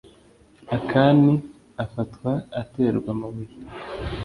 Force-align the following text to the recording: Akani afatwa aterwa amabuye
Akani 0.75 1.33
afatwa 1.83 2.31
aterwa 2.61 3.09
amabuye 3.15 3.55